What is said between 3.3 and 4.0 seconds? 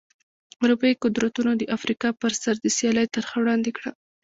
وړاندې کړه.